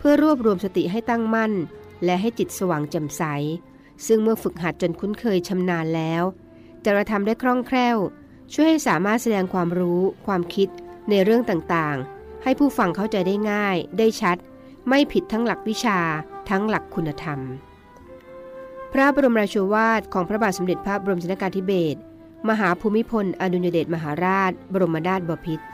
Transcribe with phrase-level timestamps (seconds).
[0.00, 1.52] เพื่อรวบรวมสติให้ตั้งมั่น
[2.04, 3.22] และให้จิตสว่างแจ่มใส
[4.06, 6.22] ซึ่งเมื่อฝึกหัดจนคุ้นเคยชำนาญแล้ว
[6.84, 7.96] จะกระทำได้คล่องแคล่ว
[8.52, 10.68] ช่วยให้สามารถแสดงความรู้ ความคิด
[11.10, 14.36] ในเรื่องต่างๆ ให้ผู้ฟังเข้าใจได้ง่าย ได้ชัด
[14.88, 15.98] ไม่ผิดทั้งหลักวิชา
[16.50, 17.38] ทั้งหลักคุณธรรม
[18.92, 22.00] พระบรมราชวาทของพระบาทสมเด็จพระบรมชนกาธิเบศร
[22.48, 25.64] มหาภูมิพล อดุลยเดชมหาราช บรมนาถบพิตร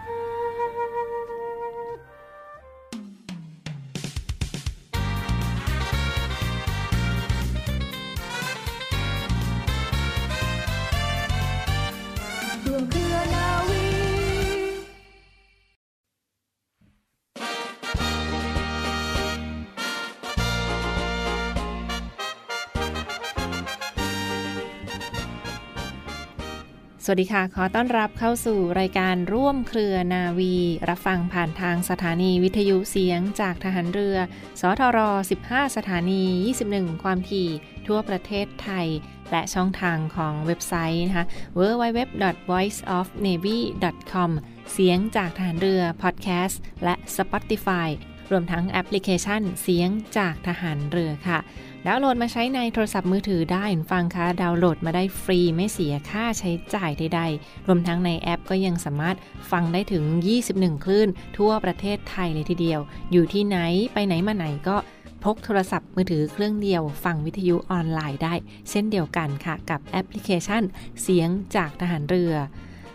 [27.09, 30.54] สวัสดีค่ะ ขอต้อนรับเข้าสู่รายการร่วมเครือนาวี
[30.88, 34.16] รับฟังผ่านทางสถานีวิทยุเสียงจากทหารเรือ
[34.60, 34.98] สทร
[35.40, 36.23] 15 สถานี
[36.63, 37.48] 21 ความถี่
[37.87, 38.88] ทั่วประเทศไทย
[39.30, 41.26] และช่องทางของเว็บไซต์นะคะ
[41.59, 44.30] www.voiceofnavy.com
[44.73, 47.88] เสียงจากทหารเรือพอดแคสต์และ Spotify
[48.30, 51.38] รวมทั้งแอปพลิเคชันเสียงจากทหารเรือค่ะ
[51.87, 59.16] ดาวน์โหลดมาใช้ในโทรศัพท์มือถือได้ฟังคะดาวน์โหลดมาได้ฟรีไม่เสียค่าใช้จ่ายใดๆ รวมทั้งในแอปก็ยังสามารถ
[59.51, 60.04] ฟังได้ถึง
[60.45, 62.80] 21 คลื่น ทั่วประเทศไทยเลยทีเดียว
[63.13, 63.59] อยู่ที่ไหน
[63.93, 64.77] ไปไหนมาไหนก็
[65.25, 68.34] พกโทรศัพท์มือถือเครื่องเดียว ฟังวิทยุออนไลน์ได้
[68.71, 70.62] เช่นเดียวกันค่ะ กับแอปพลิเคชัน
[71.03, 72.34] เสียงจากทหารเรือ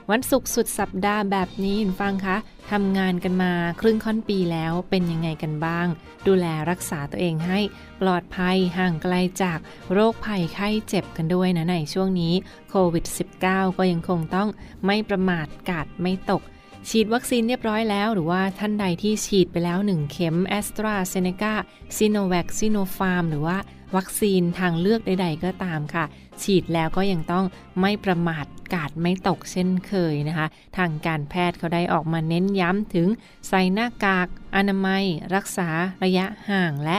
[0.10, 2.38] วันศุกร์สุดสัปดาห์แบบนี้ฟังคะ
[2.72, 5.88] ทำงานกันมาครึ่งค่อนปีแล้วเป็นยังไงกันบ้าง
[6.28, 7.60] ดูแลรักษาตัวเองให้
[8.02, 9.60] ปลอดภัยห่างไกลจาก
[9.94, 12.34] โรคภัยไข้เจ็บกันด้วยนะในช่วงนี้
[12.70, 13.06] โควิด
[13.42, 14.50] -19 ก็ยังคงต้อง
[14.86, 16.42] ไม่ประมาทการ์ดไม่ตก
[16.90, 21.54] ฉีดวัคซีนเรียบร้อยแล้ว หรือว่าท่านใดที่ฉีดไปแล้ว 1 เข็มแอสตราเซเนกา
[21.98, 23.58] ซิโนแวคซิโนฟาร์มหรือว่า
[23.96, 26.06] วัคซีนทางเลือกใด ๆ ก็ตามค่ะ
[26.42, 27.46] ฉีดแล้วก็ยังต้อง
[27.82, 30.48] ไม่ประมาทการ์ดไม่ตกเช่นเคยนะคะ
[30.78, 33.08] ทางการแพทย์เขาได้ออกมาเน้นย้ำถึง
[33.48, 35.04] ใส่หน้ากากอนามัย
[35.36, 35.70] รักษา
[36.04, 36.98] ระยะห่างและ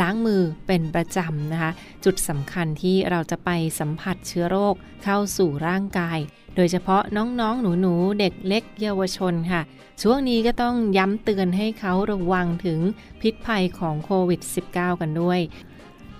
[0.00, 1.70] ล้างมือเป็นประจำนะคะ
[2.04, 4.74] จุดสำคัญที่เราจะไปสัมผัสเชื้อโรค
[5.04, 6.18] เข้าสู่ร่างกาย
[6.56, 9.62] โดยเฉพาะน้องๆ หนูๆ เด็กเล็กเยาวชนค่ะ
[10.02, 12.80] ช่วงนี้ก็ต้องย้ำเตือนให้เขาระวังถึง
[13.20, 14.40] พิษภัยของโควิด
[14.70, 15.40] -19 กันด้วย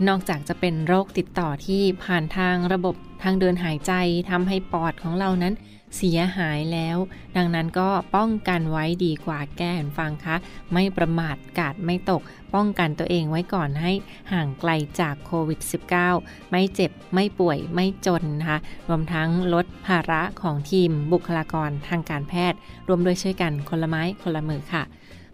[0.09, 3.93] นอกจากจะเป็นโรคติดต่อที่ผ่านทางระบบทางเดินหายใจ
[4.31, 5.55] ทำให้ปอดของเรานั้น
[5.97, 6.99] เสียหายแล้ว
[7.37, 10.37] ดังนั้นก็ป้องกันไว้ดีกว่าแก้ฟังคะ
[10.73, 12.23] ไม่ประมาทกาดไม่ตก
[12.55, 13.93] ป้องกันตัวเองไว้ก่อนให้
[14.33, 15.61] ห่างไกลจากโควิด
[16.07, 18.59] -19 ไม่เจ็บไม่ป่วยไม่จนนะคะ
[18.89, 22.59] รวมทั้งลดภาระของทีมบุคลากรทางการแพทย์
[22.89, 24.83] รวมด้วยช่วยกันคนละไม้คนละมือค่ะ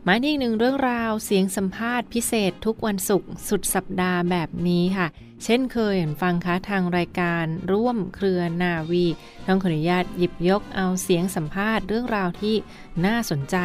[0.08, 5.06] มาอีกหนึ่งเรื่องราวเสียงสัมภาษณ์พิเศษทุกวันศุกร์สุดสัปดาห์แบบนี้ค่ะ
[5.44, 9.04] เช่นเคยฟังคะทางรายการร่วมเครือนาวี
[9.46, 12.54] ต้องขออนุญาตหยิบยกเอาเสียงสัมภาษณ์เรื่องราวที่
[13.06, 13.56] น่าสนใจ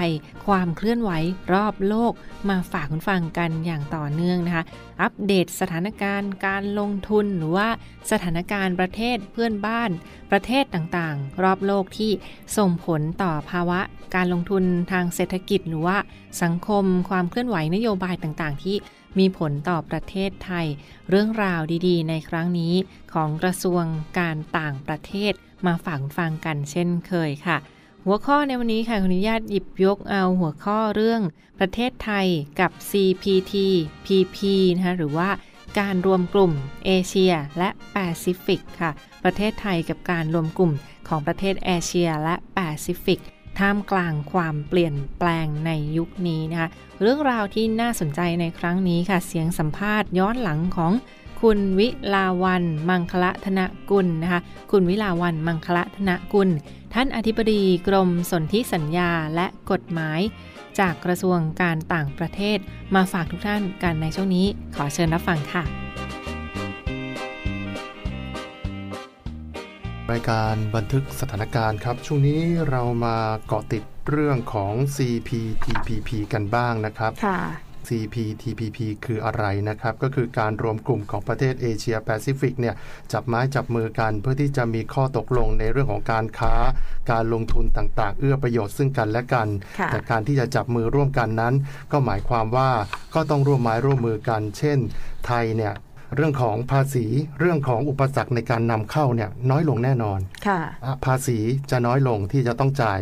[0.46, 1.12] ความเคลื่อนไหว
[1.54, 2.14] รอบโลก
[2.50, 4.64] มาฝากคุณฟังกันอย่างต่อเนื่องนะคะ
[5.02, 7.70] อัปเดตสถานการณ์การลงทุนหรือว่า
[8.12, 9.90] สถานการณ์ประเทศเพื่อนบ้าน
[10.32, 12.12] ประเทศต่างๆ รอบโลกที่
[12.58, 13.80] ส่งผลต่อภาวะ
[14.16, 15.98] การลงทุนทางเศรษฐกิจหรือว่า
[16.44, 18.78] สังคมความเคลื่อนไหวนโยบายต่างๆ ที่
[19.20, 20.68] มีผลต่อประเทศไทย
[21.10, 22.74] เรื่องราวดีๆ ในครั้งนี้
[23.14, 23.84] ของกระทรวง
[24.20, 25.34] การต่างประเทศ
[25.66, 27.58] มาฝากฟังกันเช่นเคยค่ะ
[28.06, 31.22] หัวข้อในวันนี้ค่ะขออนุญาตหยิบยกเอาหัวข้อเรื่อง
[31.60, 32.28] ประเทศไทย
[32.60, 34.38] กับ CPTPP
[34.76, 35.30] นะคะหรือว่า
[35.80, 36.54] การรวมกลุ่ม
[36.86, 38.92] เอเชียและแปซิฟิกค่ะ
[39.24, 40.72] ประเทศไทยกับการรวมกลุ่ม
[41.08, 43.20] ของประเทศเอเชียและแปซิฟิก
[43.60, 46.70] ท่ามกลางความเปลี่ยนแปลงในยุคนี้นะคะ
[47.02, 50.92] เรื่องราวที่น่าสนใจในครั้งนี้ค่ะ เสียงสัมภาษณ์ย้อนหลังของ
[51.42, 53.60] คุณวิลาวันมังคละธน
[53.90, 56.50] กุลนะคะ คุณวิลาวันมังคละธนกุล
[56.94, 60.20] ท่านอธิบดีกรมสนธิสัญญาและกฎหมาย
[60.80, 62.58] จากกระทรวงการต่างประเทศ
[62.96, 64.46] มาฝากทุกท่านกันในช่วงนี้
[64.76, 65.64] ขอเชิญรับฟังค่ะ
[70.12, 73.18] รายการบันทึกสถานการณ์ครับ ช่วงนี้เรามา
[73.48, 77.40] เกาะติดเรื่องของ CPTPP กันบ้างนะครับค่ะ
[77.90, 82.76] CPTPP คืออะไรนะครับ ก็คือการรวมกลุ่มของประเทศเอเชียแปซิฟิกเนี่ย
[83.14, 86.54] จับไม้จับมือกันเพื่อที่จะมีข้อตกลงในเรื่องของการค้า
[87.12, 89.48] การลงทุนต่างๆ เอื้อประโยชน์ซึ่งกันและกัน
[89.80, 91.54] ค่ะแต่การที่จะจับมือร่วมกันนั้น
[91.92, 92.70] ก็หมายความว่า
[93.16, 94.78] ก็ต้องร่วมไม้ร่วมมือกัน เช่น
[95.26, 95.74] ไทยเนี่ย
[96.16, 97.06] เรื่องของภาษี
[97.40, 101.38] เรื่องของอุปสรรคในการนำเข้าเนี่ยน้อยลงแน่นอนค่ะอะภาษี
[101.72, 103.00] จะน้อยลงที่จะต้องจ่าย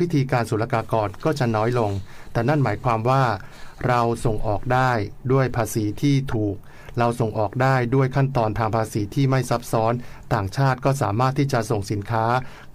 [0.00, 1.90] พิธีการศุลกากรก็จะน้อยลง
[2.32, 3.22] แต่นั่นหมายความว่า
[3.88, 4.90] เราส่งออกได้
[5.32, 6.56] ด้วยภาษีที่ถูก
[6.98, 9.92] เราส่งออกได้ด้วยขั้นตอนทางภาษีที่ไม่ซับซ้อน
[10.34, 12.24] ต่างชาติก็สามารถที่จะส่งสินค้า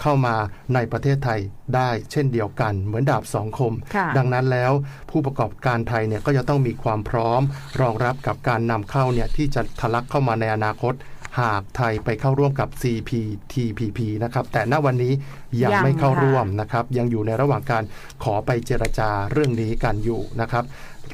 [0.02, 0.36] เข้ามา
[0.74, 1.40] ในประเทศไทย
[1.76, 4.72] ได้เช่นเดียวกัน เหมือนดาบสองคมคดังนั้นแล้ว
[5.10, 7.42] ผู้ประกอบการไทยเนี่ยก็จะต้องมีความพร้อม
[7.82, 10.94] รองรับกับการนำเข้าเนี่ยที่จะทะลักเข้ามาในอนาคต
[11.40, 15.14] หากไทยไปเข้าร่วมกับ CPTPP นะครับ แต่ณวันนี้
[15.62, 17.84] ยังยังไม่เข้าค่ะ ร่วมนะครับ ยังอยู่ในระหว่างการ
[18.24, 20.64] ขอไปเจรจาเรื่องนี้กันอยู่นะครับ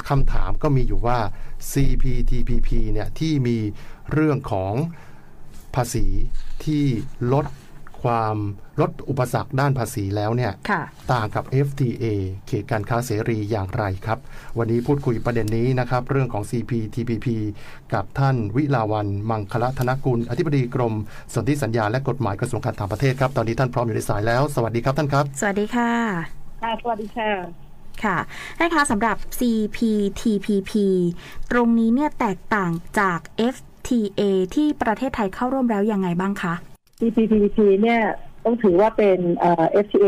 [0.10, 1.20] คำถามก็มีอยู่ว่า
[1.72, 3.58] CPTPP เนี่ยที่มี
[4.14, 4.74] เรื่องของ
[5.76, 6.06] ภาษี
[6.66, 6.86] ที่
[7.34, 7.46] ลด
[8.04, 8.36] ความ
[8.82, 10.82] ลดอุปสรรคด้านภาษีแล้วเนี่ยค่ะ
[11.14, 12.06] ต่างกับ FTA
[12.48, 14.20] เขตการค้าเสรีอย่างไรครับ
[14.58, 17.28] วันนี้พูดคุยประเด็นนี้นะครับ เรื่องของ CPTPP
[17.94, 20.94] กับท่านวิลาวันมังคละธนกุล อธิบดีกรม
[21.34, 25.92] สนธิสัญญาและกฎหมายกระทรวงการต่างประเทศครับ ตอนนี้ท่านพร้อมอยู่ในสายแล้ว สวัสดีครับท่านครับ สวัสดีค่ะ
[26.62, 27.30] ค่ะสวัสดีค่ะ
[28.04, 28.18] ค่ะ
[28.60, 30.74] ท่านคะสำหรับ CPTPP
[31.52, 33.20] ตรงนี้เนี่ยแตกต่างจาก
[33.56, 34.22] FTA
[34.56, 36.56] ที่ประเทศไทยเข้าร่วมแล้วยังไงบ้างคะ
[37.02, 38.02] CPTPP เนี่ย
[38.46, 40.08] ต้องถือว่าเป็นเอ่อ FTA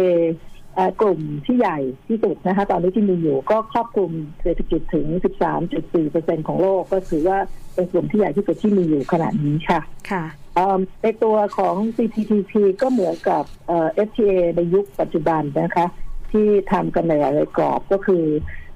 [0.76, 4.12] เอ่อกลุ่มที่ใหญ่ที่สุดนะคะตอนนี้ที่มีอยู่ก็ครอบคลุม
[4.42, 5.08] เศรษฐกิจถึง
[5.78, 7.38] 13.4%ของโลก ก็ถือว่า
[7.76, 9.82] เป็นกลุ่มที่ใหญ่ที่สุดที่มีอยู่ขณะนี้ค่ะ
[10.12, 10.24] ค่ะ
[10.56, 15.88] เอิ่มในตัวของ CPTPP ก็เหมือนกับเอ่อ FTA ในยุคปัจจุบันนะคะ
[16.32, 18.24] ที่ทำกันในหลายๆกรอบก็คือ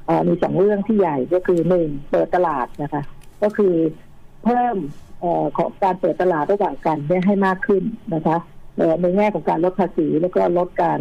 [0.05, 3.03] เออมีสองเรื่องที่ใหญ่ก็คือหนึ่งเปิดตลาดนะคะ
[3.43, 3.75] ก็คือ
[4.43, 4.75] เพิ่ม
[5.23, 7.83] ออของการเปิดตลาดระหว่างกันเนี่ยให้มากขึ้น
[8.15, 8.37] นะคะ
[9.01, 10.99] ในแง่ของการลดภาษีแล้วก็ลดการ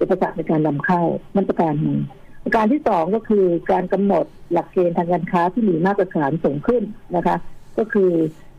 [0.00, 1.00] อุปสรรคในการนำเข้า
[1.36, 1.98] มาตรการหนึ่ง
[2.44, 6.82] ประการที่สองก็คือการกำหนดหลักเกณฑ์ทางการค้าที่มีมาตรฐานสูงขึ้น
[7.16, 7.36] นะคะ
[7.78, 8.12] ก็คือ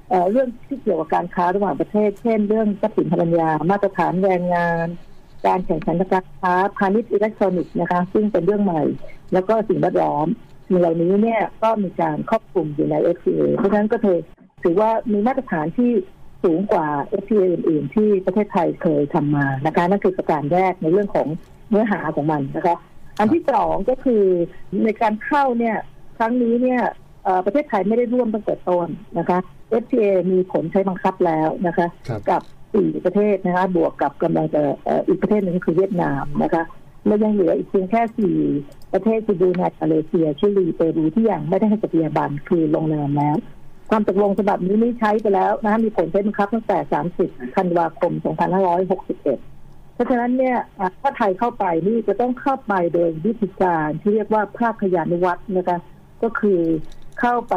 [0.09, 4.88] เอ่อเรื่องที่เกี่ยวกับการค้าระหว่างประเทศ เช่น เรื่องทรัพย์สินพลังงานมาตรฐานแรงงาน
[5.47, 8.83] การแข่งขันทางการค้าพาณิชย์อิเล็กทรอนิกส์นะคะ ซึ่งเป็นเรื่องใหม่
[9.33, 10.27] แล้วก็สิ่งแวดล้อม
[10.68, 14.19] สิ่งเหล่านี้เนี่ยก็มีการครอบคลุมอยู่ใน FTA เพราะฉะนั้นก็ถือ
[14.64, 15.92] ถือว่ามีมาตรฐานที่
[16.44, 16.88] สูงกว่า
[17.22, 21.28] FTA อื่น ๆ ที่ประเทศไทยเคยทำมานะคะนั่นคือประการแรกในเรื่องของ
[21.69, 22.75] เนื้อหาของมันนะคะ
[23.19, 24.24] อันที่สองก็คือ
[24.86, 25.75] ในการเข้าเนี่ย
[26.18, 26.81] ครั้งนี้เนี่ย
[27.24, 28.88] เอ่อประเทศไทยไม่ได้ร่วมตั้งแต่ต้น
[29.19, 29.40] นะคะ
[29.84, 32.42] FTA มีผลใช้บังคับแล้วนะคะครับกับ
[32.74, 36.64] สี่ประเทศนะคะบวกกับกำลังจะเอ่ออีกประเทศหนึ่งก็คือเวียดนามนะคะ
[37.07, 38.36] แล้วยังเหลืออีกเพียงแค่สี่
[38.94, 43.38] ประเทศคือดูไนมาเลเซียชิลีเปรูที่ยังไม่ได้ให้ปฏิบัติคือลงนามแล้ว
[43.89, 46.77] ความตกลงฉบับนี้นี่ใช้ไปแล้วนะมีผลใช้บังคับตั้งแต่
[47.18, 50.57] 30 ธันวาคม 2561 เพราะฉะนั้นเนี่ย
[51.01, 55.77] ถ้าไทยเข้าไปนี่จะต้องเข้าไปโดยวิธีการที่เรียกว่าภาคพยานุวัตรนะคะ
[56.24, 56.59] ก็คือ
[57.19, 57.56] เข้าไป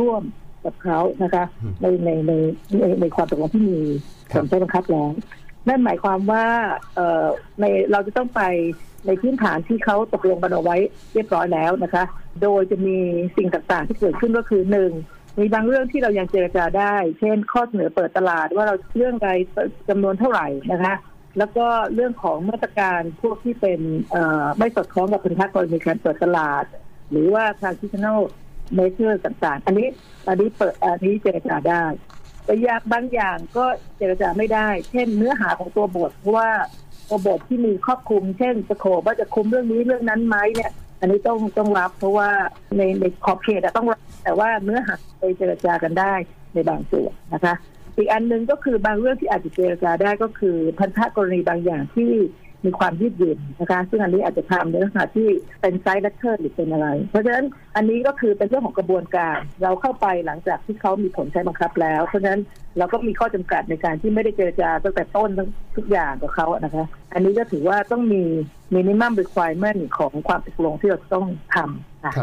[0.00, 0.22] ร่วม
[0.64, 1.44] กับเขานะคะ
[1.82, 2.32] ในในใน
[3.00, 3.78] ในความตกลงที่มี
[4.32, 5.10] ผรับลใช้บังคับแล้ว
[5.68, 6.46] นั่นหมายความว่า
[6.94, 7.26] เออ
[7.60, 8.42] ในเราจะต้องไป
[9.06, 10.76] ในพื้นฐานที่เขาตกลงกันเอาไว้
[11.14, 12.04] เรียบร้อยแล้วนะคะ
[12.42, 12.98] โดยจะมี
[13.36, 14.92] สิ่งต่างๆ ที่เกิดขึ้นก็คือหนึ่ง
[15.38, 19.28] มีบางเรื่องที่เรายังเจรจาได้ เช่น ข้อเสนอเปิดตลาดว่าเราเรื่องใด
[19.88, 20.94] จำนวนเท่าไหร่นะคะ
[21.38, 23.80] แล้วก็เรื่องของมาตรการพวกที่เป็น
[24.58, 26.64] ไม่สอดคล้องกับพันธะกรณีการเปิดตลาด
[27.10, 28.20] หรือว่า transitional
[28.78, 29.88] measure ต่างๆ อันนี้
[30.28, 31.84] อันนี้เปิดอันนี้เจรจาได้
[32.46, 33.64] แต่อยางบางอย่างก็
[33.96, 36.50] เจรจาไม่ได้ เช่น เนื้อหาของตัวบทเพราะว่า
[37.08, 42.30] ตัวบทที่มีครอบคลุม เช่นจะขอว่าจะคุมเรื่องนี้เรื่องนั้นไหมเนี่ย อันนี้ต้องต้องรับเพราะว่า
[42.76, 46.14] ในในขอบเขตต้องรับแต่ว่าเนื้อหาไปเจรจากันได้
[46.54, 47.54] ในบางส่วนนะคะ
[47.96, 52.12] อีกอันหนึ่งก็คือบางเรื่องที่อาจจะเจรจาได้ก็คือพันธะกรณีบางอย่างที่
[52.66, 55.28] มีความยืดหยุ่นนะคะ ซึ่งอันนี้อาจจะทำในลักษณะที่
[55.60, 57.44] เป็น side letter หรือเป็นอะไร เพราะฉะนั้น
[57.76, 62.40] อันนี้ก็คือเป็นเรื่องของกระบวนการเราเข้าไปหลังจากที่เขามีผลใช้บังคับแล้ว เพราะฉะนั้น
[62.78, 68.22] เราก็มีข้อจำกัดในการที่ไม่ได้เจรจาตั้งแต่ต้นทั้งทุกอย่างกับเขานะคะ อันนี้ก็ถือว่าต้องมี
[68.74, 72.14] มินิมัมรีควอรี่ของความตกลงที่เราต้องทำค่ะ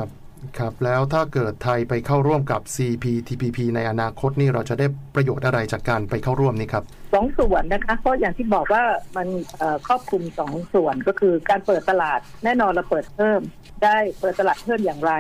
[0.43, 6.83] ครับครับแล้วถ้าเกิดไทยไปเข้าร่วมกับ CPTPP ในอนาคตนี่เราจะได้ประโยชน์อะไรจากการไปเข้าร่วมนี่ครับ
[7.13, 8.83] สองส่วนนะคะเพราะอย่างที่บอกว่า
[9.17, 13.41] มันเอ่อครอบคลุมสองส่วนก็คือการเปิดตลาดแน่นอนเราเปิดเพิ่ม
[13.83, 15.13] ได้เปิดตลาดเพิ่มอย่างไร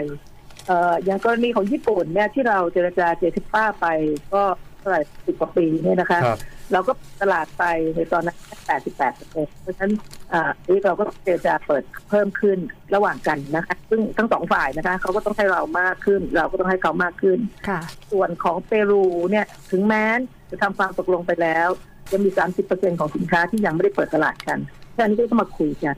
[0.67, 3.85] เอ่ออย่างกรณีของญี่ปุ่นเนี่ยที่เราเจรจาเจสิป้าไป
[4.33, 4.43] ก็
[4.79, 6.39] เท่าไหร่สิบกว่าปีเนี่ยนะคะครับ
[6.73, 7.63] เราก็ตลาดไป
[7.95, 8.37] ในตอนนั้น
[8.67, 9.93] 88เปอร์เซ็นต์เพราะฉะนั้น
[10.33, 12.57] อ่านี่เราก็เจรจาเปิดเพิ่มขึ้น
[12.95, 17.79] ระหว่างกันนะคะ ซึ่งทั้งสองฝ่ายนะคะเขาก็ต้องให้เรามากขึ้น เราก็ต้องให้เขามากขึ้นค่ะ
[18.11, 20.05] ส่วนของเปรูเนี่ยถึงแม้
[20.51, 21.67] จะทำความตกลงไปแล้ว
[22.11, 22.29] ยังมี
[22.65, 24.59] 30%ของสินค้าที่ยังไม่ได้เปิดตลาดกัน
[24.95, 25.95] ฉะนั้นก็ต้องมาคุยกัน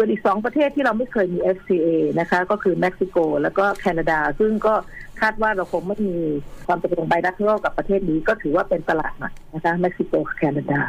[0.00, 1.88] ส่วนอีกสองประเทศที่เราไม่เคยมี FTA
[2.20, 4.74] นะคะ ก็คือเม็กซิโก แล้วก็แคนาดา ซึ่งก็
[5.20, 6.18] คาดว่าเราคงไม่มี
[6.66, 10.80] ความตกลงไบลักเทอรัลกับประเทศนี้ก็ถือว่าเป็นตลาดใหม่นะคะเม็กซิโกแคนาดา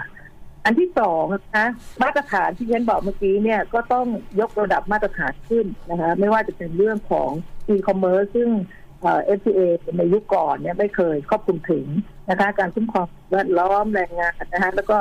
[0.65, 1.65] อันที่สองนะคะ
[2.03, 4.05] มาตรฐานที่ฉันบอกเมื่อกี้เนี่ยก็ต้อง
[4.39, 7.29] ยกระดับมาตรฐานขึ้นนะคะไม่ว่าจะเป็นเรื่องของ
[7.73, 8.49] e-commerce ซึ่ง
[9.01, 9.61] เอ่อ FTA
[9.97, 11.85] ในยุคก่อนเนี่ยไม่เคยครอบคลุมถึง
[12.29, 14.97] นะคะ การคุ้มครองแวดล้อมแรงงานนะคะแล้วก็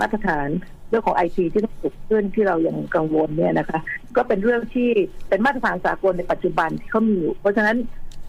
[0.00, 0.48] มาตรฐาน
[0.88, 3.78] เรื่องของไอทีที่ต้องสูงขึ้นที่เรายังกังวลเนี่ยนะคะ
[4.16, 4.90] ก็เป็นเรื่องที่
[5.28, 7.76] เป็นมาตรฐานสากลในปัจจุบันที่เขามีอยู่ เพราะฉะนั้น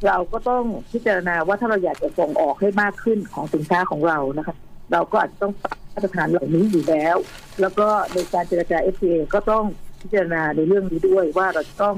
[0.08, 4.56] เราก็ต้องพิจารณาว่าถ้าเราอยากจะส่งออกให้มากขึ้นของสินค้าของเรานะคะ
[4.92, 7.18] เราก็อาจจะต้องปรับมาตรฐานเหล่านี้อยู่แล้ว
[7.62, 9.64] แล้วก็ในการเจรจา FTA ก็ต้อง
[10.02, 11.96] พิจารณาในเรื่องนี้ด้วยว่าเราจะต้อง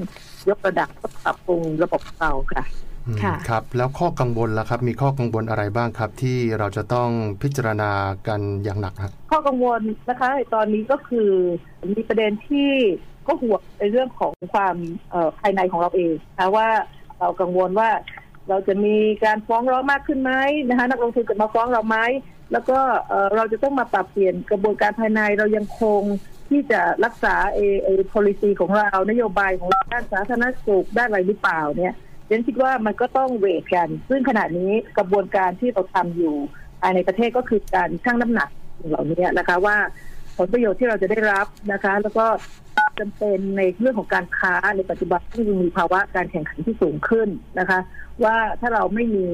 [0.48, 0.88] ยกระดับ
[1.24, 2.64] ปรับปรุงระบบเราค่ะ
[3.22, 7.08] ค่ะครับ แล้วข้อกังวลล่ะครับ มีข้อกังวลอะไรบ้างครับ ที่เราจะต้อง
[7.42, 7.90] พิจารณา
[8.28, 11.30] กันอย่างหนักครับข้อกังวลนะคะในตอนนี้ก็คือ
[11.94, 12.70] มีประเด็นที่
[13.26, 14.76] ก็ห่วงในเรื่องของความ
[15.10, 16.68] เอ่อภายในของเราเองนะคะว่า
[17.18, 17.90] เรากังวลว่า
[18.48, 20.32] เราจะมีการฟ้องร้องมากขึ้นไหม
[20.68, 21.98] นะคะนักลงทุนจะมาฟ้องเราไหม
[22.52, 26.02] แล้วก็เอ่อเราจะต้องมาปรับเปลี่ยนกระบวนการภายในเรายังคง
[26.48, 31.94] ที่จะรักษาเอเอ policy ของเรานโยบายของเราด้านสาธารณสุขด้านอะไรหรือเปล่าเนี่ย
[32.28, 36.34] ฉันคิดว่ามันก็ต้องเวทกัน ซึ่งขณะนี้กระบวนการที่เราทำอยู่
[36.80, 38.50] ภายในประเทศก็คือการชั่งน้ำหนัก
[38.88, 39.76] เหล่านี้นะคะว่า
[40.36, 42.26] ผลประโยชน์ที่เราจะได้รับนะคะ แล้วก็
[42.98, 47.28] จำเป็นในเรื่องของการค้าในปัจจุบันที่มีภาวะการแข่งขันที่สูงขึ้น
[47.58, 47.78] นะคะ
[48.24, 49.26] ว่าถ้าเราไม่มี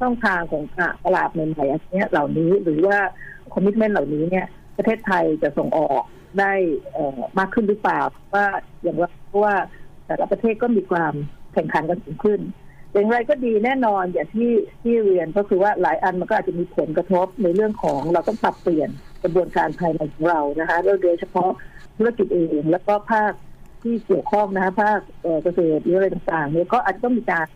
[0.00, 0.62] ช่องทางของ
[1.04, 2.98] ตลาดใหม่ๆอันเนี้ยเหล่านี้หรือว่า
[3.52, 4.46] คอมมิชเมนต์เหล่านี้เนี่ย
[4.76, 6.04] ประเทศไทยจะส่งออก
[6.40, 6.52] ได้
[7.38, 8.00] มากขึ้นหรือเปล่า
[8.34, 8.46] ว่า
[8.82, 9.54] อย่างว่าเพราะว่า
[10.06, 11.14] แต่ละประเทศก็มีความ
[11.52, 12.40] แข่งขันกันสูงขึ้น
[12.92, 14.50] อย่างไรก็ดีแน่นอนอย่างที่
[14.82, 18.90] ที่เรียนก็คือว่าหลายอันมันก็อาจจะมีผลกระทบในเรื่องของเราต้องปรับเปลี่ยน
[19.22, 21.50] กระบวนการภายในของเรานะคะโดยเฉพาะ
[21.96, 23.32] ธุรกิจเองแล้วก็ภาค
[23.82, 27.46] ที่เกี่ยวข้องนะคะภาคเอ่อเกษตรหรืออะไรต่างๆเนี่ยก็อาจจะต้องมีการ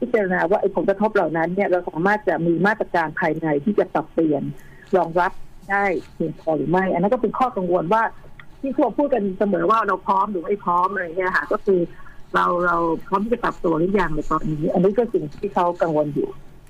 [0.00, 4.42] พิจารณาว่าไอ้ผลกระทบเหล่านั้นเนี่ยเราสามารถจะมีมาตรการภายในที่จะปรับเปลี่ยน
[4.96, 5.32] รองรับ
[5.70, 5.84] ได้
[6.14, 8.02] เพียงพอหรือไม่ อันนั้นก็เป็นข้อกังวลว่า
[8.60, 11.80] ที่พวกพูดกันเสมอว่าเราพร้อมหรือไม่พร้อมอะไรเงี้ยค่ะก็คือ
[12.34, 12.76] เราเรา
[13.08, 16.28] พร้อมที่จะปรับตัวหรือยังในตอนนี้ อันนี้ก็สิ่งที่เขากังวลอยู่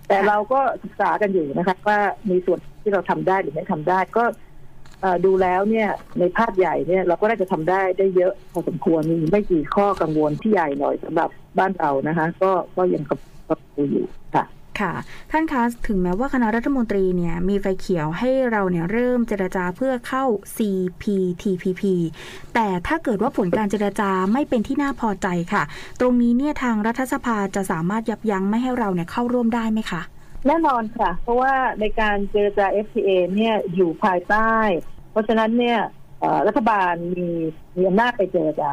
[0.08, 1.98] แต่เราก็ศึกษากันอยู่นะคะว่า
[2.30, 4.24] มีส่วนที่เราทำได้หรือไม่ทำได้ก็
[5.24, 13.58] ดูแล้วเนี่ยในภาพใหญ่เนี่ยเราก็น่าจะทำได้ได้เยอะพอสมควรมีไม่กี่ข้อกังวลที่ใหญ่หน่อยสำหรับบ้านเรานะคะ ก็ก็ยังกับกับ
[13.90, 14.44] อยู่ค่ะ
[14.80, 14.92] ค่ะ
[15.30, 20.24] ท่านคะถึงแม้ว่าคณะรัฐมนตรีเนี่ยมีไฟเขียวให้เราเนี่ยเริ่มเจรจาเพื่อเข้า
[20.56, 21.82] CPTPP
[22.54, 25.62] แต่ถ้าเกิดว่าผลการเจรจาไม่เป็นที่น่าพอใจค่ะ
[26.00, 30.02] ตรงนี้เนี่ยทางรัฐสภาจะสามารถยับยั้งไม่ให้เราเนี่ยเข้าร่วมได้ไหมคะ
[30.46, 34.52] แน่นอนค่ะ เพราะว่าในการเจรจา FTA เนี่ยอยู่ภายใต้
[35.10, 35.78] เพราะฉะนั้นเนี่ย
[36.46, 37.28] รัฐบาลมี
[37.76, 38.72] มีอำนาจไปเจรจา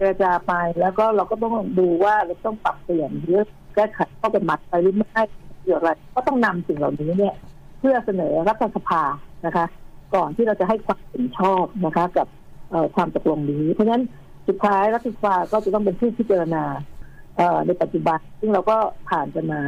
[0.00, 3.40] เจรจาไปแล้วก็เราก็ต้องดูว่าเราต้องปรับเปลี่ยนหรือ
[3.74, 5.22] แก้ไขข้อกฎหมายไปหรือไม่
[5.62, 7.34] เกี่ยวอะไรก็ต้องนำสิ่งเหล่านี้เนี่ย
[7.78, 9.02] เพื่อเสนอรัฐสภา
[9.46, 9.64] นะคะ
[10.14, 12.26] ก่อนที่เราจะให้ความเห็นชอบนะคะ กับ
[12.70, 14.04] เอ่อความตกลงนี้ เพราะฉะนั้น
[14.48, 16.64] สุดท้ายรัฐสภาก็จะต้องเป็นผู้พิจารณา
[17.36, 18.76] เอ่อในปัจจุบัน ซึ่งเราก็
[19.10, 19.60] ผ่านกันมา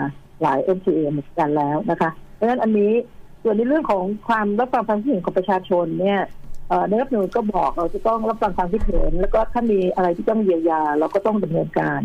[0.42, 2.92] หลาย MTA เหมือนกันแล้วนะคะ เพราะฉะนั้นอันนี้
[3.42, 6.20] ส่วนในเรื่องของความรับฟังความคิดเห็นของประชาชนเนี่ย
[6.72, 12.00] เอ่อในรัฐธรรมนูญก็บอกเราจะต้องรับฟังความคิดเห็น แล้วก็ถ้ามีอะไรที่ต้องเยียวยา เราก็ต้องดำเนินการ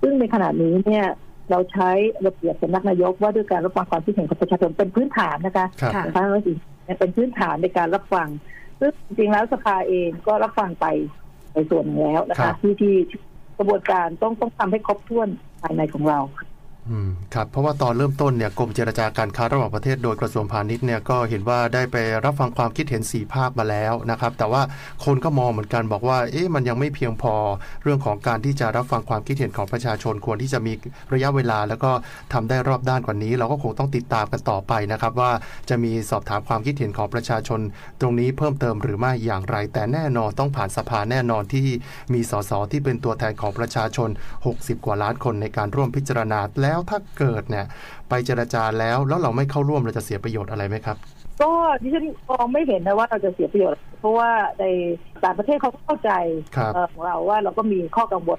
[0.00, 1.06] ซึ่งในขณะนี้เนี่ย
[1.50, 1.90] เราใช้
[2.26, 8.28] ระเบียบสำนักนายกว่าด้วยการรับฟังความคิดเห็นของประชาชนเป็นพื้นฐานนะคะครับค่ะนะคะแล้วสิ่งนี้เป็นพื้นฐานในการรับฟัง
[8.80, 10.86] ซึ่งจริงๆแล้วสภาเองก็รับฟังไป
[11.54, 12.94] ในส่วนหนึ่งแล้วนะครัคะบที่ที่
[13.58, 15.28] กระบวนการต้องต้องทำให้ครบถ้วน
[15.62, 16.18] ภายในของเรา
[16.88, 24.62] อืมครับเพราะว่าตอนเริ่มต้นเนี่ยกรมเจรจาการค้าระหว่างประเทศโดยกระทรวงพาณิชย์เนี่ยก็เห็นว่าได้ไปรับฟังความคิดเห็น 4 ภาคมาแล้วนะครับ แต่ว่า
[25.04, 27.34] คนก็มองเหมือนกันบอกว่าเอ๊ะมันยังไม่เพียงพอ
[27.82, 30.72] เรื่องของการที่จะรับฟังความคิดเห็นของประชาชนควรที่จะมี
[31.12, 31.90] ระยะเวลา แล้วก็
[32.32, 35.32] ทำได้รอบด้านกว่านี้ เราก็คงต้องติดตามกันต่อไปนะครับ ว่า
[35.68, 37.60] จะมีสอบถามความคิดเห็นของประชาชน
[38.00, 41.66] ตรงนี้เพิ่มเติมหรือไม่อย่างไร แต่แน่นอนต้องผ่านสภาแน่นอนที่
[42.12, 44.08] มีสสที่เป็นตัวแทนของประชาชน
[44.46, 47.66] 60 กว่าล้านคนในการร่วมพิจารณาแล้วถ้าเกิดเนี่ย
[48.08, 50.96] ไปเจรจาแล้วแล้วเราไม่เข้าร่วมเราจะเสียประโยชน์อะไรไหมครับ
[51.42, 51.50] ก็
[51.82, 54.64] ดิฉันมองไม่เห็นนะว่าเราจะเสียประโยชน์ เพราะว่าใน
[55.24, 56.10] ต่างประเทศเขาก็เข้าใจ
[56.56, 58.38] ครับเอ่อของเราว่าเราก็มีข้อกังวล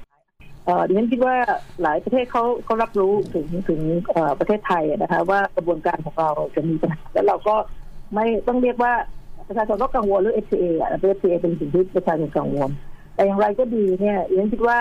[0.66, 1.36] เอ่อดิฉันคิดว่า
[1.82, 7.56] หลายประเทศเขาเขารับรู้ถึงถึงเอ่อประเทศไทยอะนะคะว่ากระบวนการของเราจะมีปัญหาแล้วเราก็
[8.16, 8.94] ไม่ต้องเรียกว่า
[9.48, 12.70] ประชาชนก็กังวลเรื่อง FTA อะ FTA เป็นสิ่งที่ประชาชนกังวล
[13.22, 14.80] แต่อย่างไรก็ดีเนี่ยเรียนคิดว่า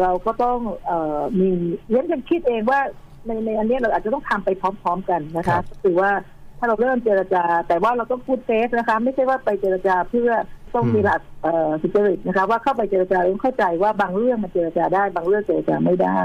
[0.00, 1.48] เราก็ต้องเอ่อมี
[1.88, 2.80] เรียนยังคิดเองว่า
[3.26, 6.10] ในในอันเนี้ยเราอาจจะต้องทำไปพร้อม ๆ กันนะครัคะบก็คือว่า
[6.58, 10.30] ถ้าเราเริ่มเจรจา แต่ว่าเราต้องพูดเฟสนะคะ ไม่ใช่ว่าไปเจรจาเพื่อ
[10.74, 16.18] ต้องมีหลักเอ่อสุจริตนะคะ ว่าเข้าไปเจรจาต้องเข้าใจว่าบางเรื่องมันเจรจาได้ บางเรื่องเจรจาไม่ได้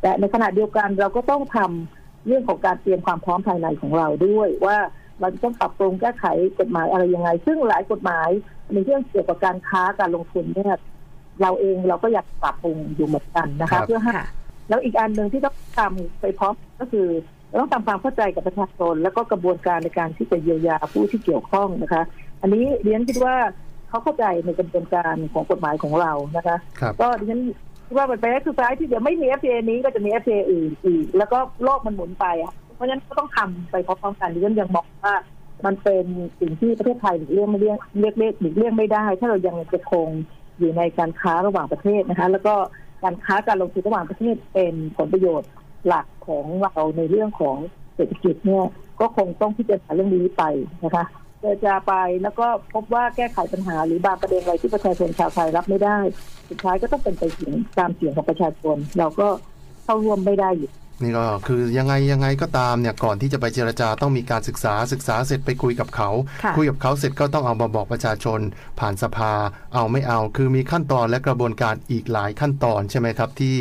[0.00, 4.78] แต่ในขณะเดียวกันเราก็ต้องทำเรื่องของการเตรียมความพร้อมภายในของเราด้วย ว่า
[5.20, 6.24] เราจะต้องปรับปรุงแก้ไข
[6.58, 8.28] กฎหมายอะไรยังไง ซึ่งหลายกฎหมาย
[8.72, 10.78] ในเรื่องเกี่ยวกับการค้าการลงทุนเนี่ย
[11.42, 14.26] เราเองเราก็อยากปรับปรุงอยู่เหมือนกันนะครัคะบเพื่อให้ค่ะ
[14.68, 17.08] แล้วอีกอันหนึ่งที่ต้องทำไปพร้อมก็คือ
[17.48, 22.02] เราต้องทำความเข้าใจกับประชาชนแล้วก็กระบวนการในการที่จะเยียวยาผู้ที่เกี่ยวข้องนะคะ
[22.40, 23.36] อันนี้เรียนคิดว่า
[23.88, 27.40] เขาเข้าใจในกระบวนการของกฎหมายของเรานะคะครับก็ดิฉัน
[27.86, 35.14] คิดว่ามันเป็นสุดท้ายที่เดี๋ยวไม่มี FTA นี้ก็จะมี FTA อื่นอีก แล้วก็โลกมันหมุนไปอะเพราะฉะนั้นก็ต้องทำไปพร้อมๆกันดิฉันยังมองว่า
[35.66, 36.04] มันเป็น
[36.40, 40.08] สิ่งที่ประเทศไทยหลีกเลี่ยงไม่เลี่ยงเรียกเรียกหลีกเลี่ยงไม่ได้ ถ้าเรายังจะคง
[40.60, 42.54] อยู่ในการค้าระหว่างประเทศนะคะ แล้วก็
[43.02, 45.50] การค้าการลงทุนระหว่างประเทศเป็นผลประโยชน์
[45.86, 47.56] หลักของเราในเรื่องของ
[47.94, 48.64] เศรษฐกิจเนี่ย
[49.00, 50.42] ก็คงต้องพิจารณาเรื่องนี้ไป
[50.84, 51.04] นะคะ
[51.40, 55.98] เจรจาไปแล้วก็พบว่าแก้ไขปัญหาหรือบางประเด็นอะไรที่ประชาชนชาวไทยรับไม่ได้
[56.48, 59.28] สุดท้ายก็ต้องเป็นไปเสียงตามเสียงของประชาชน เราก็
[59.84, 60.70] เข้าร่วมไม่ได้อยู่
[61.02, 66.10] นี่ก็คือยังไงยังไงก็ตามเนี่ยก่อนที่จะไปเจรจาต้องมีการศึกษาศึกษาเสร็จไปคุยกับเขา
[66.44, 68.40] ค่ะคุยกับเขาเสร็จก็ต้องเอามาบอกประชาชน
[68.80, 69.32] ผ่านสภา
[69.74, 73.56] เอาไม่เอา คือมีขั้นตอนและกระบวนการอีกหลายขั้นตอนใช่ไหมครับ ที่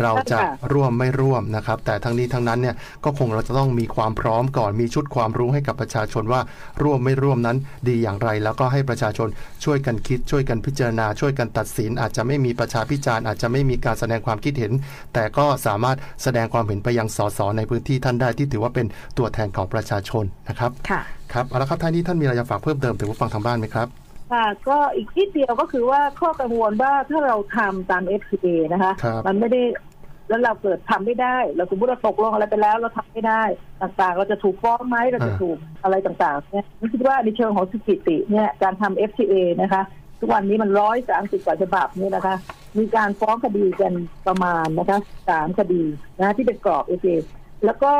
[0.00, 6.40] เราจะใช่ค่ะร่วมไม่ร่วมนะครับ แต่ทั้งนี้ทั้งนั้นเนี่ยก็คงเราจะต้องมีความพร้อมก่อนมีชุดความรู้ให้กับประชาชนว่า
[6.82, 7.56] ร่วมไม่ร่วมนั้น
[7.88, 9.28] ดีอย่างไร แล้วก็ให้ประชาชน
[9.64, 14.72] ช่วยกันคิดช่วยกันพิจารณา ช่วยกันตัดสิน อาจจะไม่มีประชาพิจารณ์อาจจะไม่มีการแสดงความคิดเห็น
[15.14, 18.86] แต่ก็สามารถแสดงความเห็นไปยังสสในพื้นที่ท่านได้ที่ถือว่าเป็น
[19.18, 21.00] ตัวแทนของประชาชนนะครับค่ะ
[21.32, 23.88] ครับเอาละครับท่านนี้ท่านมีอะไรจะฝากเพิ่มเติมถึงผู้ฟังทางบ้านไหมครับ
[24.32, 29.62] ค่ะก็อีกนิดเดียวก็คือว่าข้อกังวลว่าถ้าเราทำตาม FTA นะคะครับมันไม่ได้
[30.28, 33.42] แล้วเราเกิดทำไม่ได้ เราสมมติเราตกลงอะไรไปแล้วเราทำไม่ได้
[33.82, 39.82] ต่างๆ เราจะถูกฟ้องไหมเราจะถูกอะไรต่างๆเนี่ยผมคิดว่าในเชิงของสถิติเนี่ยการทำ FTA นะคะ
[40.20, 42.36] ทุกวันนี้มันร้อยสามสิบกว่าฉบับเนี่ยนะคะ
[42.78, 43.92] มีการฟ้องคดีกัน
[44.26, 44.98] ประมาณนะคะ
[45.28, 45.82] สามคดี
[46.20, 47.18] นะที่เป็นกรอบ FTA
[47.64, 47.92] แล้วก็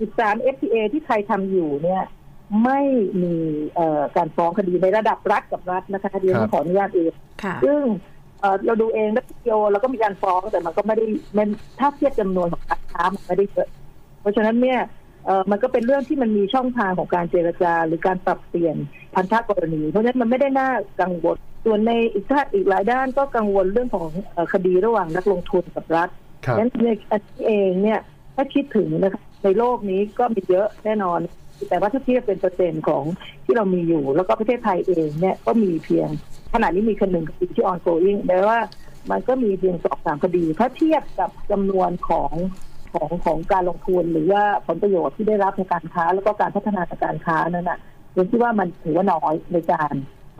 [0.00, 2.02] อีกสาม FTA ที่ไทยทำอยู่เนี่ย
[2.64, 2.80] ไม่
[3.22, 3.34] มี
[3.74, 7.80] เอ่อการฟ้องคดีในระดับรัฐกับรัฐนะคะเดี๋ยวครับขออนุญาตเองค่ะซึ่ง
[8.40, 13.68] เอ่อเราดูเองแล้วทีโอเราก็มีการฟ้องแต่มันก็ไม่ได้มันถ้าเทียบจำนวนของการค้ามันไม่ได้เยอะ
[14.20, 14.80] เพราะฉะนั้นเนี่ย
[15.26, 18.76] เอ่อมันก็เป็นเรื่องที่มันมีช่องทางของการเจรจา หรือการปรับเปลี่ยน
[19.14, 20.70] พันธกรณี เพราะฉะนั้นมันไม่ได้น่า
[21.00, 26.08] กังวล ส่วนในอีกท่าอีกหลายด้านก็กังวลเรื่องของเอ่อคดีระหว่างนักลงทุนกับรัฐ
[26.46, 28.00] ครับนั้นในอันนี้เองเนี่ย
[28.36, 31.20] ถ้าคิดถึงนะคะในโลกนี้ก็มีเยอะแน่นอน
[31.68, 33.04] แต่ว่าถ้าเทียบเป็นเปอร์เซ็นต์ของ
[33.44, 36.08] ที่เรามีอยู่ แล้วก็ประเทศไทยเองเนี่ยก็มีเพียง
[36.52, 38.58] ขณะนี้มีคนหนึ่งคดีที่ ongoing แปลว่า
[39.10, 42.32] มันก็มีเพียงสองสามคดี ถ้าเทียบกับจำนวนของ
[42.92, 47.78] ของของการลงทุนหรือว่าผลประโยชน์ที่ได้รับในการค้า แล้วก็การพัฒนาทางการค้านั้นน่ะ
[48.14, 49.94] ผมคิดว่ามันถือว่าน้อยในการ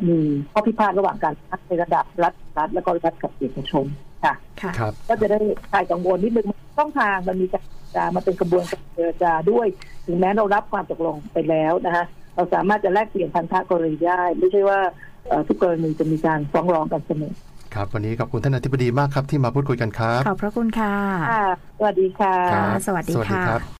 [0.08, 0.18] มี
[0.52, 3.86] ข้อพิพาทระหว่างการค้าในระดับรัฐรัฐแล้วก็รัฐกับเอกชน
[4.24, 5.38] ค่ะค่ะครับก็จะได้
[5.70, 9.66] คลายกังวลนิดนึงช่องทางมันมีการเจรจามาเป็นกระบวนการเจรจาด้วย
[10.06, 14.80] ถึงแม้เรารับความตกลงไปแล้วนะคะเราสามารถจะแลกเปลี่ยนพันธะกรณีได้ ไม่ใช่ว่า
[15.28, 17.32] เอ่อทุกกรณีจะมีการฟ้องร้องกันเสมอ
[17.74, 20.94] ครับ วันนี้ขอบคุณท่านอธิบดีมากครับที่มาพูดคุยกันครับ ขอบพระคุณค่ะ
[21.30, 21.46] ค่ะ
[21.78, 23.79] สวัสดีค่ะค่ะครับสวัสดีสวัสดีค่ะ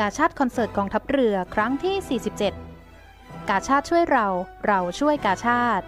[0.00, 2.20] กาชาติคอนเสิร์ตกองทัพเรือครั้งที่
[2.82, 4.26] 47 กาชาติช่วยเรา
[4.66, 5.84] เราช่วยกาชาติ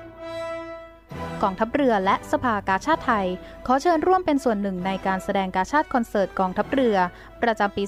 [1.43, 3.27] กองทัพเรือและสภากาชาติไทย
[3.67, 6.97] ขอเชิญร่วมเป็นส่วนหนึ่งในการแสดงกาชาติคอนเสิร์ตกองทัพเรือ
[7.43, 7.85] ประจำปี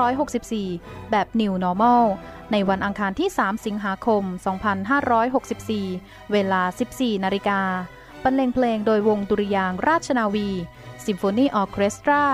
[0.00, 2.04] 2564 แบบ New Normal
[2.52, 4.22] ในวันอังคารที่ 3 สิงหาคม
[5.48, 7.60] 2564 เวลา 14 นาฬิกา
[8.22, 10.48] บรรเลงเพลงโดยวงดุริยางราชนาวี
[11.06, 12.24] ซิมโฟนีออเคสตรา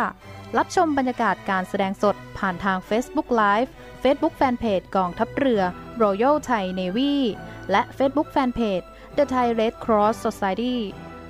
[0.58, 3.70] รับชมบรรยากาศการแสดงสดผ่านทาง Facebook Live
[4.02, 5.62] Facebook Fanpage กองทัพเรือ
[6.02, 7.14] Royal Thai Navy
[7.70, 8.86] และ Facebook Fanpage
[9.16, 10.76] The Thai Red Cross Society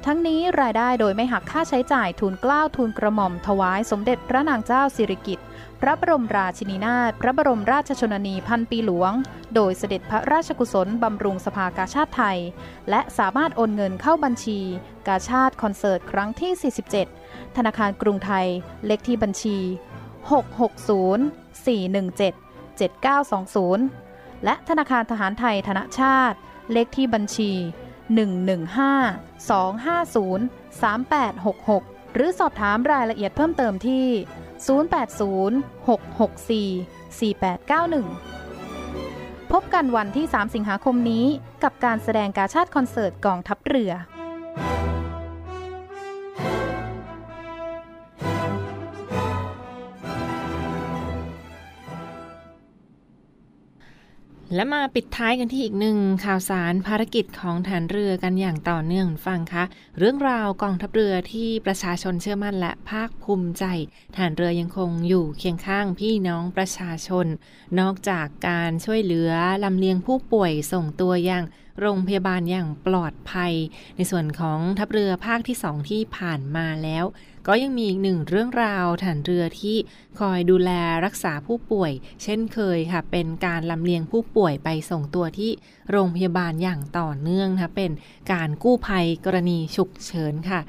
[0.06, 5.46] ทั้งนี้รายได้โดยไม่หักค่าใช้จ่ายทุนกล้าวทุนกระหม่อมถวายสมเด็จพระนางเจ้าสิริกิติ์
[5.80, 9.12] พระบรมราชินีนาถพระบรมราชชนนีพันปีหลวง
[9.54, 12.38] โดยเสด็จพระราชกุศลบำรุงสภากาชาติไทย
[12.90, 14.60] และสามารถโอนเงินเข้าบัญชี
[15.08, 16.52] กาชาติคอนเสิร์ตครั้งที่
[16.88, 17.23] 47
[17.56, 18.46] ธนาคารกรุงไทย
[18.86, 19.58] เลขที่บัญชี
[20.30, 26.36] 660 417 7920 และธนาคารทหารไทยธนชาติ
[26.72, 27.50] เลขที่บัญชี
[28.34, 34.06] 115 250 3866 หรือสอบถามรายละเอียดเพิ่มเติมที่
[37.34, 41.26] 0806644891 พบกันวันที่ 3 สิงหาคมนี้
[41.62, 43.92] กับการแสดงการชาติคอนเสิร์ตกองทัพเรือ
[54.54, 59.64] และมาปิดท้ายกันที่อีกหนึ่งข่าวสารภารกิจของฐานเรือกันอย่างต่อเนื่องฟังคะ
[59.98, 63.64] เรื่องราวกองทัพเรือที่ประชาชนเชื่อมั่นและภาคภูมิใจ
[64.16, 67.26] ฐานเรือยังคงอยู่เคียงข้างพี่น้องประชาชน
[67.80, 69.30] นอกจากการช่วยเหลือ
[69.64, 71.44] ลำเลียงผู้ป่วยส่งตัวอย่าง
[71.80, 73.52] โรงพยาบาลอย่างปลอดภัย
[73.96, 77.04] ในส่วนของทัพเรือภาคที่สองที่ผ่านมาแล้ว
[77.46, 79.76] ก็ยังมีอีกหนึ่งเรื่องราวฐานเรือที่
[80.18, 80.70] คอยดูแล
[81.04, 85.50] รักษาผู้ป่วย เช่นเคยค่ะ เป็นการลำเลียงผู้ป่วยไปส่งตัวที่
[85.90, 87.92] โรงพยาบาลอย่างต่อเนื่องนะคะเป็น
[88.32, 90.60] การกู้ภัยกรณีฉุกเฉินค่ะ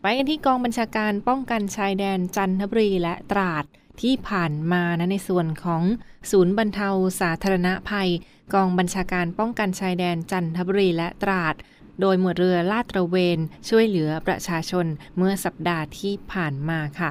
[0.00, 3.64] ไปกันที่กองบัญชาการป้องกันชายแดนจันทบุรีและตราด
[4.00, 5.82] ที่ผ่านมานะในส่วนของ
[6.30, 6.88] ศูนย์บรรเทา
[7.20, 8.10] สาธารณภัย
[8.54, 11.54] กองบัญชาการป้องกันชายแดนจันทบุรีและตราด
[12.00, 14.86] โดยหมวดเรือลาดตระเวน ช่วยเหลือประชาชน
[15.16, 17.10] เมื่อสัปดาห์ที่ผ่านมาค่ะ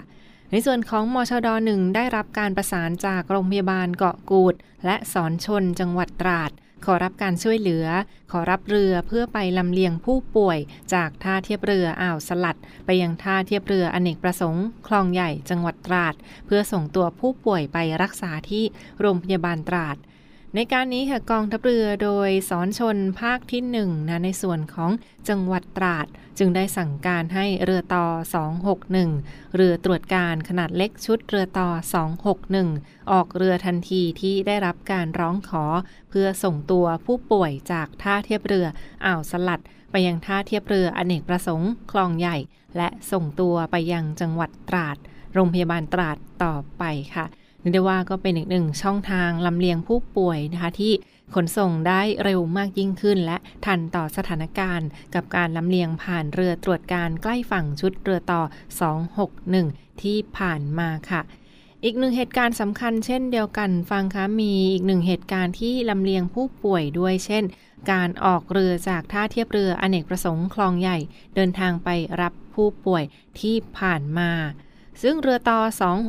[0.52, 6.52] ในส่วนของมชดหนึ่งได้รับการประสานจากโรงพยาบาลเกาะกูด และสอนชนจังหวัดตราด
[6.86, 7.86] ขอรับการช่วยเหลือ
[8.32, 10.58] ขอรับเรือเพื่อไปลำเลียงผู้ป่วย
[10.94, 16.14] จากท่าเทียบเรืออ่าวสลัด ไปยังท่าเทียบเรืออเนกประสงค์ คลองใหญ่จังหวัดตราด
[16.46, 18.64] เพื่อส่งตัวผู้ป่วยไปรักษาที่
[19.00, 19.98] โรงพยาบาลตราด
[20.56, 23.78] ในการนี้ค่ะกองทัพเรือโดยสอนชนภาคที่1น
[24.10, 24.92] นะในส่วนของ
[25.30, 26.08] จังหวัดตราด
[26.38, 28.06] จึงได้สั่งการให้เรือต่อ
[28.80, 31.70] 261 เรือตรวจการขนาดเล็กชุดเรือต่อ
[32.40, 35.64] 261 ออกเรือทันทีที่ได้รับการร้องขอ
[36.10, 38.66] เพื่อส่งตัวผู้ป่วยจากท่าเทียบเรือ
[39.06, 42.38] อ่าวสลัด ไปยังท่าเทียบเรืออเนกประสงค์คลองใหญ่
[42.78, 44.98] และส่งตัวไปยังจังหวัดตราด
[45.34, 46.84] โรงพยาบาลตราดต่อไป
[47.16, 47.26] ค่ะ
[47.62, 50.94] นึกได้ว่าก็เป็นอีกหนึ่งช่องทางลำเลียงผู้ป่วยนะคะที่
[51.36, 58.42] ขนส่งได้เร็วมากยิ่งขึ้น และทันต่อสถานการณ์ กับการลำเลียงผ่านเรือตรวจการใกล้ฝั่งชุดเรือต่อ
[59.22, 61.22] 261 ที่ผ่านมาค่ะ
[61.84, 67.44] อีกหนึ่งเหตุการณ์สำคัญเช่นเดียวกันฟังคะมีอีกหนึ่งเหตุการณ์ที่ลำเลียงผู้ป่วยด้วยเช่น
[67.92, 70.98] การออกเรือจากท่าเทียบเรืออเนกประสงค์คลองใหญ่
[71.36, 71.90] เดินทางไป
[72.22, 73.04] รับผู้ป่วย
[73.40, 74.32] ที่ผ่านมา
[75.02, 75.60] ซึ่งเรือต่อ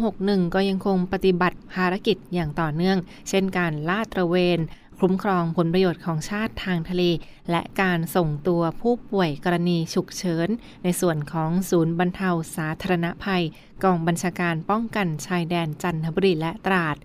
[0.03, 2.99] 261 ก็ยังคงปฏิบัติภารกิจอย่างต่อเนื่อง
[3.29, 4.61] เช่นการลาดตระเวน
[5.01, 7.03] คุ้มครองผลประโยชน์ของชาติทางทะเล
[7.51, 10.49] และการส่งตัวผู้ป่วยกรณีฉุกเฉิน
[10.85, 13.45] ในส่วนของศูนย์บรรเทาสาธารณภัย
[13.85, 16.97] กองบัญชาการป้องกันชายแดนจันทบุรีและตราด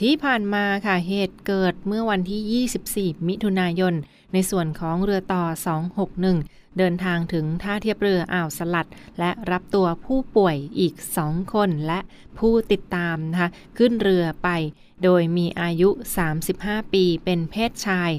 [0.00, 3.94] ที่ผ่านมาค่ะเหตุเกิดเมื่อวันที่ 24 มิถุนายน
[4.32, 5.44] ในส่วนของเรือต่อ
[6.06, 12.00] 261 เดินทางถึงท่าเทียบเรืออ่าวสลัด และรับตัวผู้ป่วยอีกสองคนและ
[12.38, 14.48] ผู้ติดตามนะคะขึ้นเรือไป
[15.02, 15.88] โดยมีอายุ
[16.42, 18.10] 35 ปีเป็นเพศชาย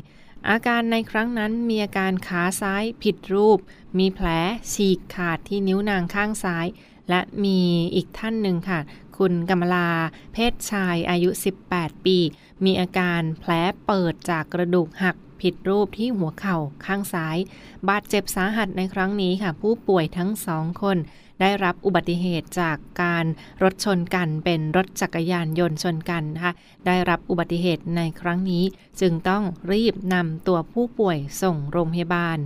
[0.49, 3.59] อาการในครั้งนั้นมีอาการขาซ้ายผิดรูป
[3.99, 4.27] มีแผล
[4.73, 6.67] ฉีกขาดที่นิ้วนางข้างซ้าย
[7.09, 7.59] และมี
[7.95, 8.79] อีกท่านหนึ่งค่ะ
[9.17, 9.89] คุณกำมลา
[10.33, 11.29] เพศชายอายุ
[11.67, 12.17] 18 ปี
[12.65, 13.51] มีอาการแผล
[13.85, 17.37] เปิดจากกระดูกหัก ผิดรูปที่หัวเข่าข้างซ้าย
[17.89, 20.97] บาดเจ็บสาหัสในครั้งนี้ค่ะ ผู้ป่วยทั้งสองคน
[21.41, 23.25] ได้รับอุบัติเหตุจากการ
[23.63, 26.53] รถชนกันเป็นรถจักรยานยนต์ชนกันนะคะ
[26.85, 28.63] ได้รับอุบัติเหตุในครั้งนี้
[28.99, 32.37] จึงต้องรีบนำตัวผู้ป่วยส่งโรงพยาบาล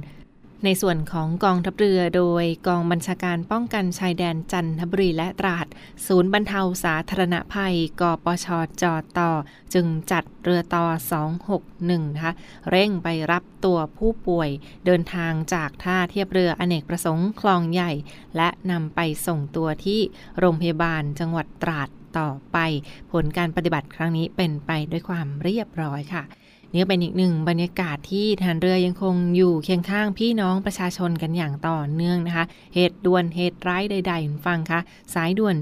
[0.65, 5.67] ในส่วนของกองทัพเรือโดยกองบัญชาการป้องกันชายแดนจันทบุรีและตราด
[6.07, 8.47] ศูนย์บรรเทาสาธารณภัย กปช
[8.81, 9.31] จอต่อ
[9.73, 10.85] จึงจัดเรือต่อ
[11.49, 12.33] 261 นะคะ
[12.71, 14.49] เร่งไปรับตัวผู้ป่วย
[14.85, 17.91] เดินทางจากท่าเทียบเรืออเนกประสงค์คลองใหญ่
[18.37, 19.99] และนำไปส่งตัวที่
[20.39, 22.57] โรงพยาบาลจังหวัดตราดต่อไป
[23.11, 26.23] ผลการปฏิบัติครั้งนี้เป็นไปด้วยความเรียบร้อยค่ะ
[26.73, 34.79] นี่เป็นอีกหนึ่งบรรยากาศที่ทานเรือยังคงอยู่เคียงข้างพี่น้องประชาชนกันอย่างต่อเนื่องนะคะ เหตุด่วนเหตุร้ายใดๆฟังคะ
[35.13, 35.55] สายด่วน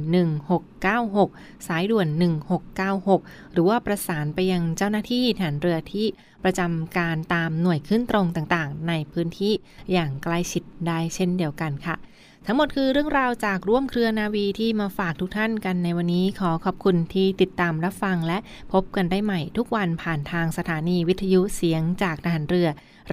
[0.60, 2.08] 1696 สายด่วน
[2.80, 6.08] 1696 หรือว่าประสานไปยังเจ้าหน้าที่ฐานเรือที่
[6.44, 9.54] ประจำการตามหน่วยขึ้นตรงต่างๆ ในพื้นที่
[9.92, 11.96] อย่างใกล้ชิดได้เช่นเดียวกันค่ะ
[12.46, 18.38] ทั้งหมดคือเรื่องราวจากร่วมเครือนาวีที่มาฝากทุกท่านกันในวันนี้ขอขอบคุณที่ติดตามรับฟังและ
[18.74, 22.68] พบกันได้ใหม่ทุกวันผ่านทางสถานีวิทยุเสียงจากทหารเรือ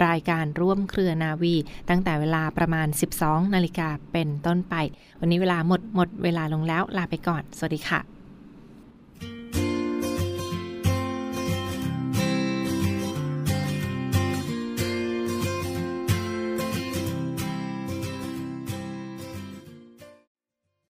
[0.06, 1.54] รายการร่วมเครือนาวี
[1.88, 2.88] ตั้งแต่เวลาประมาณ
[3.20, 4.74] 12 นาฬิกาเป็นต้นไป
[5.20, 8.15] วันนี้เวลาหมดหมดเวลาลงแล้วลาไปก่อน สวัสดีค่ะ